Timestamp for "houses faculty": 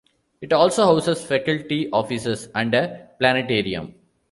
0.85-1.87